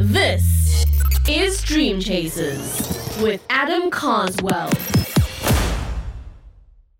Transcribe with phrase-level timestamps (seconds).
[0.00, 0.84] This
[1.28, 4.70] is Dream Chasers with Adam Carswell.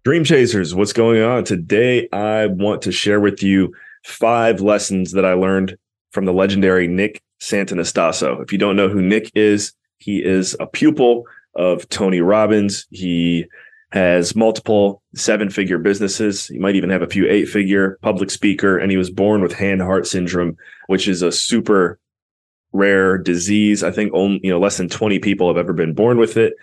[0.03, 1.45] Dream Chasers, what's going on?
[1.45, 3.72] Today, I want to share with you
[4.04, 5.79] five lessons that I learned
[6.11, 8.42] from the legendary Nick Santonastasso.
[8.42, 11.22] If you don't know who Nick is, he is a pupil
[11.54, 12.88] of Tony Robbins.
[12.90, 13.46] He
[13.92, 16.48] has multiple seven figure businesses.
[16.48, 18.77] He might even have a few eight figure public speaker.
[18.77, 20.56] And he was born with Hanhart syndrome,
[20.88, 22.01] which is a super
[22.73, 23.82] rare disease.
[23.82, 26.54] I think only, you know, less than 20 people have ever been born with it.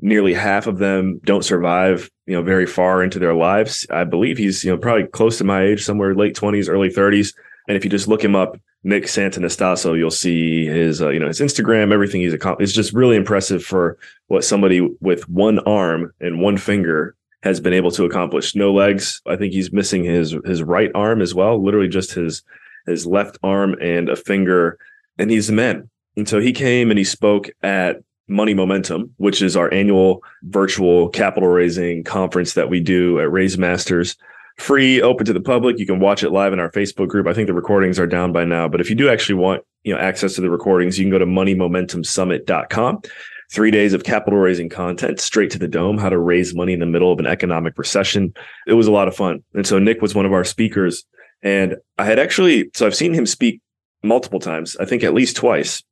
[0.00, 3.86] Nearly half of them don't survive, you know, very far into their lives.
[3.90, 7.34] I believe he's, you know, probably close to my age, somewhere late 20s, early 30s.
[7.68, 11.28] And if you just look him up, Nick Santonastasso, you'll see his, uh, you know,
[11.28, 12.70] his Instagram, everything he's accomplished.
[12.70, 13.96] It's just really impressive for
[14.26, 18.56] what somebody with one arm and one finger has been able to accomplish.
[18.56, 19.20] No legs.
[19.26, 21.62] I think he's missing his his right arm as well.
[21.62, 22.42] Literally just his
[22.86, 24.78] his left arm and a finger,
[25.18, 25.88] and he's the man.
[26.16, 27.96] And so he came and he spoke at
[28.28, 33.58] Money Momentum, which is our annual virtual capital raising conference that we do at Raise
[33.58, 34.16] Masters
[34.58, 35.78] free, open to the public.
[35.78, 37.26] You can watch it live in our Facebook group.
[37.26, 39.92] I think the recordings are down by now, but if you do actually want, you
[39.92, 43.02] know, access to the recordings, you can go to moneymomentumsummit.com.
[43.50, 46.80] Three days of capital raising content straight to the dome, how to raise money in
[46.80, 48.32] the middle of an economic recession.
[48.66, 49.44] It was a lot of fun.
[49.52, 51.04] And so Nick was one of our speakers.
[51.42, 53.60] And I had actually, so I've seen him speak
[54.02, 55.82] multiple times, I think at least twice.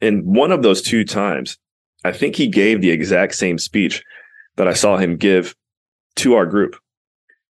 [0.00, 1.58] And one of those two times,
[2.04, 4.02] I think he gave the exact same speech
[4.56, 5.54] that I saw him give
[6.16, 6.76] to our group.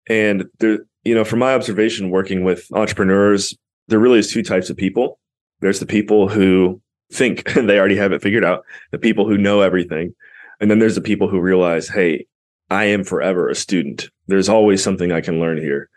[0.09, 3.57] And there, you know, from my observation working with entrepreneurs,
[3.89, 5.19] there really is two types of people.
[5.61, 6.81] There's the people who
[7.13, 10.15] think they already have it figured out, the people who know everything.
[10.61, 12.27] And then there's the people who realize, hey,
[12.71, 14.11] I am forever a student.
[14.27, 15.89] There's always something I can learn here.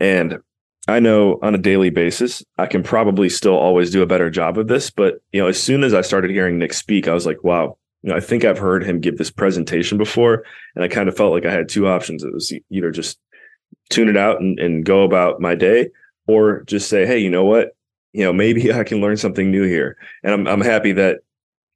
[0.00, 0.38] And
[0.88, 4.56] I know on a daily basis, I can probably still always do a better job
[4.56, 4.90] of this.
[4.90, 7.76] But, you know, as soon as I started hearing Nick speak, I was like, wow,
[8.02, 10.44] you know, I think I've heard him give this presentation before.
[10.74, 12.24] And I kind of felt like I had two options.
[12.24, 13.18] It was either just
[13.90, 15.90] tune it out and, and go about my day
[16.26, 17.76] or just say, hey, you know what?
[18.12, 19.96] You know, maybe I can learn something new here.
[20.22, 21.20] And I'm I'm happy that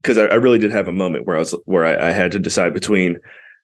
[0.01, 2.33] because I, I, really did have a moment where I was where I, I, had
[2.33, 3.19] to decide between,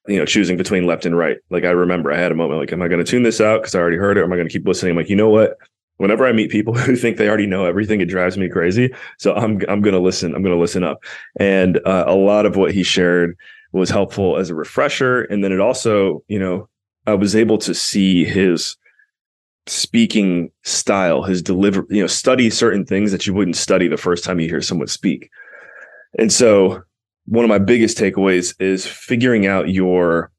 [0.08, 1.38] you know, choosing between left and right.
[1.50, 3.60] Like I remember I had a moment like, am I going to tune this out
[3.60, 4.92] because I already heard it, or am I going to keep listening?
[4.92, 5.56] I'm like, you know what?
[5.98, 8.92] Whenever I meet people who think they already know everything, it drives me crazy.
[9.18, 10.34] So I'm I'm going to listen.
[10.34, 11.04] I'm going to listen up.
[11.38, 13.36] And uh, a lot of what he shared
[13.72, 16.68] was helpful as a refresher, and then it also, you know,
[17.06, 18.76] I was able to see his
[19.66, 24.24] speaking style, his deliver, you know, study certain things that you wouldn't study the first
[24.24, 25.30] time you hear someone speak.
[26.18, 26.82] And so
[27.28, 30.30] one of my biggest takeaways is figuring out your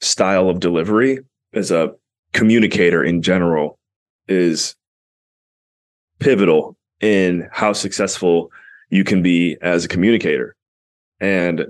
[0.00, 1.18] style of delivery
[1.52, 1.92] as a
[2.32, 3.78] communicator in general
[4.28, 4.76] is
[6.20, 8.50] pivotal in how successful
[8.90, 10.54] you can be as a communicator.
[11.20, 11.66] And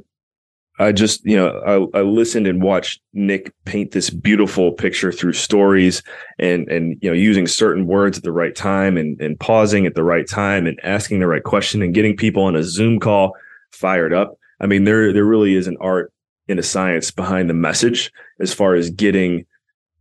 [0.78, 5.32] I just, you know, I, I listened and watched Nick paint this beautiful picture through
[5.32, 6.02] stories
[6.38, 9.94] and, and, you know, using certain words at the right time and, and pausing at
[9.94, 13.34] the right time and asking the right question and getting people on a Zoom call
[13.72, 14.38] fired up.
[14.60, 16.12] I mean, there, there really is an art
[16.48, 19.44] and a science behind the message as far as getting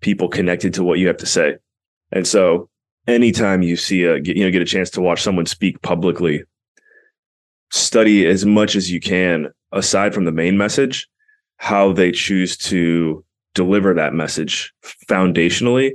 [0.01, 1.57] people connected to what you have to say.
[2.11, 2.69] And so
[3.07, 6.43] anytime you see a, you know, get a chance to watch someone speak publicly,
[7.71, 11.07] study as much as you can aside from the main message,
[11.57, 13.23] how they choose to
[13.53, 14.73] deliver that message
[15.09, 15.91] foundationally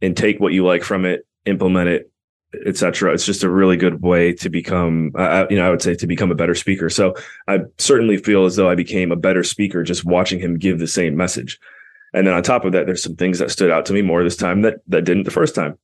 [0.00, 2.11] and take what you like from it, implement it,
[2.66, 3.12] etc.
[3.12, 6.06] It's just a really good way to become, uh, you know, I would say to
[6.06, 6.90] become a better speaker.
[6.90, 7.14] So
[7.48, 10.86] I certainly feel as though I became a better speaker just watching him give the
[10.86, 11.58] same message.
[12.14, 14.22] And then on top of that, there's some things that stood out to me more
[14.22, 15.78] this time that that didn't the first time.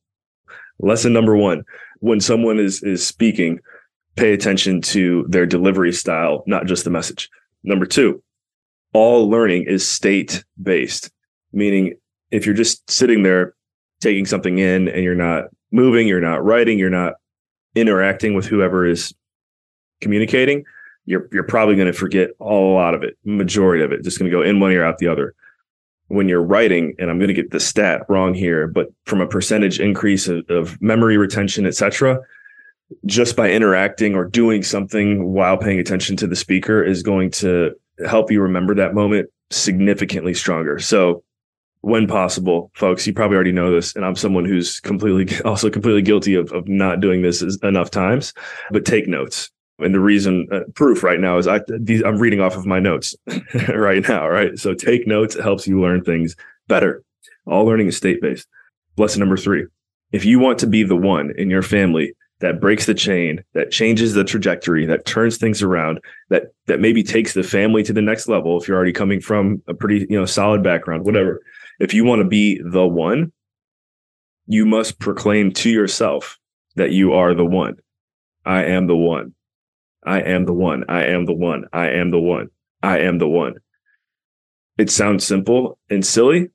[0.79, 1.63] Lesson number one:
[1.99, 3.59] when someone is is speaking,
[4.15, 7.29] pay attention to their delivery style, not just the message.
[7.63, 8.21] Number two,
[8.93, 11.09] all learning is state based,
[11.51, 11.95] meaning
[12.31, 13.55] if you're just sitting there
[14.01, 17.13] taking something in and you're not moving, you're not writing, you're not
[17.75, 19.13] interacting with whoever is
[20.01, 20.63] communicating,
[21.05, 24.29] you're you're probably going to forget a lot of it, majority of it, just going
[24.29, 25.33] to go in one ear out the other.
[26.07, 29.27] When you're writing, and I'm going to get the stat wrong here, but from a
[29.27, 32.19] percentage increase of, of memory retention, etc.,
[33.05, 37.75] just by interacting or doing something while paying attention to the speaker is going to
[38.07, 40.79] help you remember that moment significantly stronger.
[40.79, 41.23] So
[41.81, 46.01] when possible, folks, you probably already know this, and I'm someone who's completely also completely
[46.01, 48.33] guilty of, of not doing this enough times,
[48.71, 49.49] but take notes.
[49.79, 52.79] And the reason uh, proof right now is I these, I'm reading off of my
[52.79, 53.15] notes
[53.69, 54.59] right now, right?
[54.59, 56.35] So take notes it helps you learn things
[56.67, 57.01] better.
[57.45, 58.47] All learning is state based.
[58.97, 59.65] Lesson number three:
[60.11, 63.71] if you want to be the one in your family that breaks the chain, that
[63.71, 68.01] changes the trajectory, that turns things around, that that maybe takes the family to the
[68.01, 71.41] next level if you're already coming from a pretty, you know, solid background, whatever.
[71.79, 73.31] If you want to be the one,
[74.45, 76.37] you must proclaim to yourself
[76.75, 77.75] that you are the one.
[78.45, 79.33] I am the one.
[80.03, 80.85] I am the one.
[80.89, 81.65] I am the one.
[81.71, 82.49] I am the one.
[82.81, 83.55] I am the one.
[84.77, 86.49] It sounds simple and silly,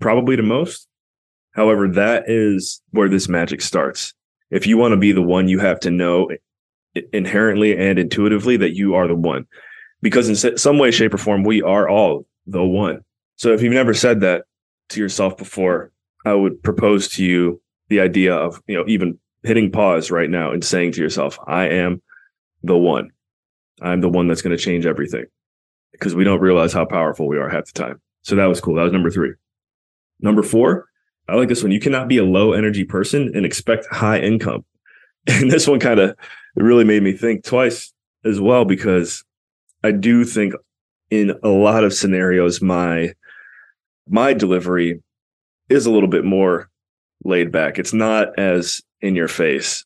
[0.00, 0.88] probably to most.
[1.52, 4.14] However, that is where this magic starts.
[4.50, 6.30] If you want to be the one, you have to know
[7.12, 9.46] inherently and intuitively that you are the one.
[10.02, 13.00] Because in some way, shape, or form, we are all the one.
[13.36, 14.44] So if you've never said that
[14.90, 15.92] to yourself before,
[16.24, 20.50] I would propose to you the idea of, you know, even hitting pause right now
[20.52, 22.02] and saying to yourself, I am
[22.62, 23.10] the one.
[23.80, 25.26] I'm the one that's going to change everything
[25.92, 28.00] because we don't realize how powerful we are half the time.
[28.22, 28.74] So that was cool.
[28.74, 29.32] That was number three.
[30.20, 30.86] Number four,
[31.28, 31.72] I like this one.
[31.72, 34.64] You cannot be a low energy person and expect high income.
[35.30, 36.16] And this one kind of
[36.56, 37.92] really made me think twice
[38.24, 39.24] as well because
[39.84, 40.54] I do think
[41.10, 43.12] in a lot of scenarios my
[44.08, 45.02] my delivery
[45.68, 46.70] is a little bit more
[47.24, 47.78] laid back.
[47.78, 49.84] It's not as in your face.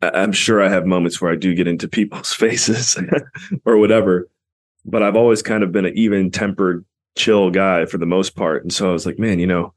[0.00, 2.96] I'm sure I have moments where I do get into people's faces
[3.64, 4.28] or whatever,
[4.84, 6.84] but I've always kind of been an even tempered,
[7.16, 8.62] chill guy for the most part.
[8.62, 9.74] And so I was like, man, you know,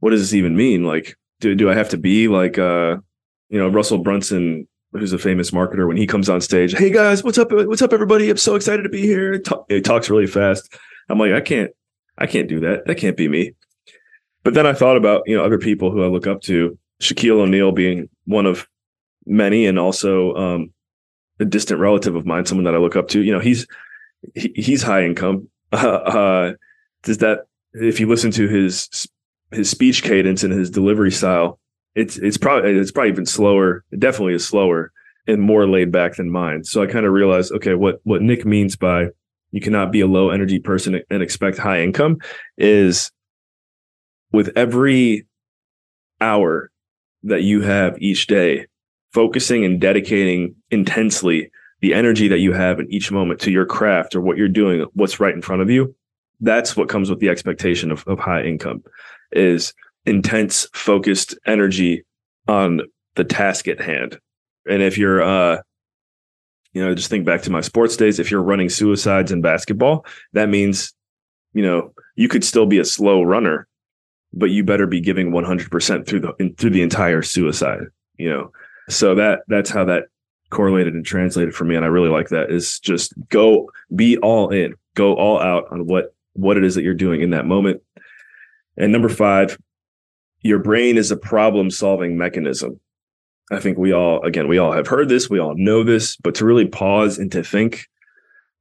[0.00, 0.84] what does this even mean?
[0.84, 2.96] Like, do do I have to be like uh,
[3.48, 7.22] you know, Russell Brunson, who's a famous marketer, when he comes on stage, hey guys,
[7.22, 7.52] what's up?
[7.52, 8.30] What's up, everybody?
[8.30, 9.42] I'm so excited to be here.
[9.68, 10.74] He talks really fast.
[11.08, 11.70] I'm like, I can't,
[12.20, 12.86] I can't do that.
[12.86, 13.54] That can't be me.
[14.42, 17.40] But then I thought about, you know, other people who I look up to, Shaquille
[17.40, 18.68] O'Neal being one of
[19.26, 20.72] many, and also um,
[21.38, 23.22] a distant relative of mine, someone that I look up to.
[23.22, 23.66] You know, he's
[24.34, 25.48] he, he's high income.
[25.72, 26.52] Uh, uh,
[27.02, 29.08] does that if you listen to his
[29.50, 31.58] his speech cadence and his delivery style,
[31.94, 33.84] it's it's probably it's probably even slower.
[33.90, 34.92] It definitely is slower
[35.26, 36.64] and more laid back than mine.
[36.64, 39.08] So I kind of realized, okay, what what Nick means by
[39.52, 42.18] you cannot be a low energy person and expect high income
[42.56, 43.10] is
[44.32, 45.26] with every
[46.20, 46.70] hour
[47.22, 48.66] that you have each day,
[49.12, 51.50] focusing and dedicating intensely
[51.80, 54.86] the energy that you have in each moment to your craft or what you're doing,
[54.94, 55.94] what's right in front of you.
[56.40, 58.82] That's what comes with the expectation of, of high income
[59.32, 59.72] is
[60.06, 62.04] intense focused energy
[62.48, 62.80] on
[63.16, 64.18] the task at hand.
[64.68, 65.62] And if you're uh
[66.72, 70.04] you know, just think back to my sports days, if you're running suicides in basketball,
[70.32, 70.94] that means
[71.52, 73.66] you know, you could still be a slow runner,
[74.32, 77.80] but you better be giving 100% through the through the entire suicide,
[78.16, 78.52] you know.
[78.88, 80.04] So that that's how that
[80.50, 84.50] correlated and translated for me and I really like that is just go be all
[84.50, 87.82] in, go all out on what what it is that you're doing in that moment
[88.76, 89.58] and number five,
[90.40, 92.80] your brain is a problem solving mechanism.
[93.50, 96.34] I think we all, again, we all have heard this, we all know this, but
[96.36, 97.86] to really pause and to think,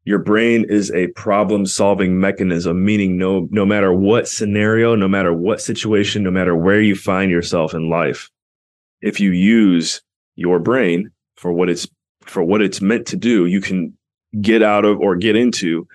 [0.05, 5.33] your brain is a problem solving mechanism, meaning no, no matter what scenario, no matter
[5.33, 8.29] what situation, no matter where you find yourself in life,
[9.01, 10.01] if you use
[10.35, 11.87] your brain for what it's,
[12.21, 13.95] for what it's meant to do, you can
[14.41, 15.87] get out of or get into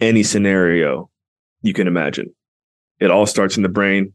[0.00, 1.08] any scenario
[1.62, 2.34] you can imagine.
[3.00, 4.12] It all starts in the brain.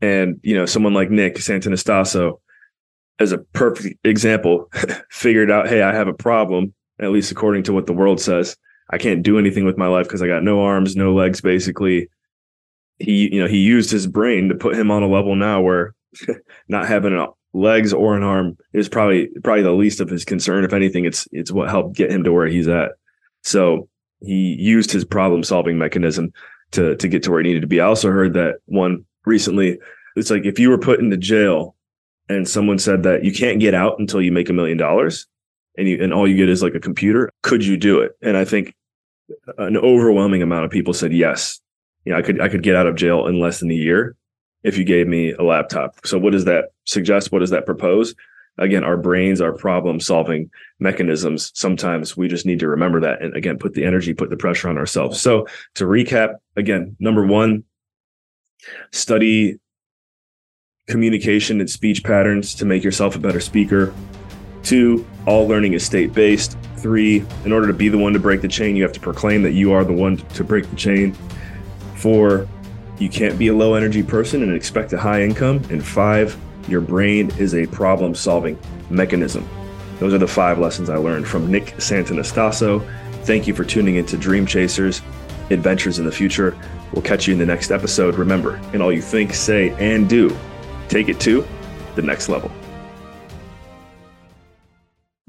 [0.00, 2.40] And, you know, someone like Nick Santonastasso,
[3.20, 4.70] as a perfect example,
[5.10, 8.56] figured out, hey, I have a problem, at least according to what the world says.
[8.90, 12.08] I can't do anything with my life because I got no arms, no legs, basically.
[12.98, 15.94] He, you know, he used his brain to put him on a level now where
[16.68, 20.64] not having legs or an arm is probably probably the least of his concern.
[20.64, 22.92] If anything, it's it's what helped get him to where he's at.
[23.42, 23.88] So
[24.20, 26.32] he used his problem solving mechanism
[26.72, 27.80] to to get to where he needed to be.
[27.80, 29.78] I also heard that one recently.
[30.16, 31.74] It's like if you were put into jail
[32.30, 35.26] and someone said that you can't get out until you make a million dollars
[35.76, 38.12] and you and all you get is like a computer, could you do it?
[38.22, 38.74] And I think
[39.58, 41.60] an overwhelming amount of people said yes.
[42.04, 44.16] You know, I could I could get out of jail in less than a year
[44.62, 46.06] if you gave me a laptop.
[46.06, 47.32] So what does that suggest?
[47.32, 48.14] What does that propose?
[48.58, 51.50] again, our brains are problem solving mechanisms.
[51.54, 53.22] Sometimes we just need to remember that.
[53.22, 55.20] And again, put the energy, put the pressure on ourselves.
[55.20, 57.64] So to recap, again, number one,
[58.92, 59.58] study
[60.90, 63.94] communication and speech patterns to make yourself a better speaker.
[64.62, 66.58] Two, all learning is state based.
[66.76, 69.42] Three, in order to be the one to break the chain, you have to proclaim
[69.42, 71.16] that you are the one to break the chain.
[71.94, 72.48] Four,
[72.98, 75.62] you can't be a low energy person and expect a high income.
[75.70, 76.36] And five,
[76.68, 78.58] your brain is a problem solving
[78.90, 79.48] mechanism.
[79.98, 82.86] Those are the five lessons I learned from Nick Santonastasso.
[83.24, 85.02] Thank you for tuning into Dream Chasers
[85.50, 86.56] Adventures in the Future.
[86.92, 88.16] We'll catch you in the next episode.
[88.16, 90.36] Remember, in all you think, say, and do,
[90.90, 91.46] take it to
[91.94, 92.50] the next level.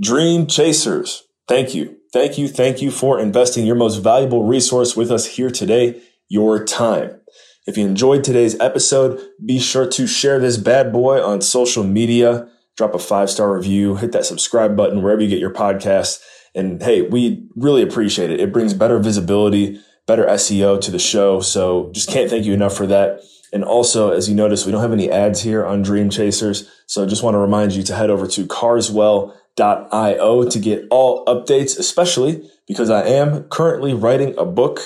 [0.02, 1.98] Dream Chasers, thank you.
[2.12, 2.48] Thank you.
[2.50, 7.22] Thank you for investing your most valuable resource with us here today, your time.
[7.68, 12.50] If you enjoyed today's episode, be sure to share this bad boy on social media,
[12.76, 16.20] drop a five star review, hit that subscribe button wherever you get your podcasts.
[16.56, 18.40] And hey, we really appreciate it.
[18.40, 21.40] It brings better visibility, better SEO to the show.
[21.40, 23.22] So just can't thank you enough for that.
[23.54, 26.70] And also, as you notice, we don't have any ads here on Dream Chasers.
[26.88, 31.26] So I just want to remind you to head over to carswell.io to get all
[31.26, 34.80] updates, especially because I am currently writing a book.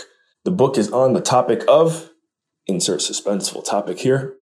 [0.46, 2.10] The book is on the topic of
[2.68, 4.36] insert suspenseful topic here.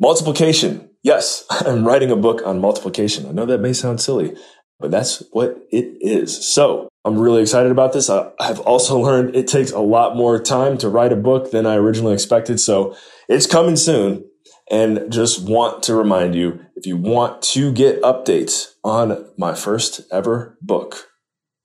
[0.00, 0.90] Multiplication.
[1.02, 3.26] Yes, I'm writing a book on multiplication.
[3.26, 4.34] I know that may sound silly,
[4.80, 6.48] but that's what it is.
[6.48, 8.10] So I'm really excited about this.
[8.10, 11.66] I have also learned it takes a lot more time to write a book than
[11.66, 12.58] I originally expected.
[12.58, 12.96] So
[13.28, 14.24] it's coming soon.
[14.70, 20.00] And just want to remind you if you want to get updates on my first
[20.10, 21.08] ever book,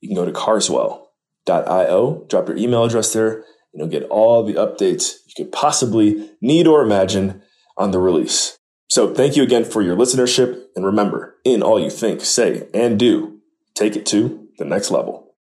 [0.01, 3.38] you can go to carswell.io, drop your email address there,
[3.74, 7.41] and you'll get all the updates you could possibly need or imagine
[7.77, 8.58] on the release.
[8.89, 10.65] So thank you again for your listenership.
[10.75, 13.39] And remember, in all you think, say, and do,
[13.74, 15.21] take it to the next level.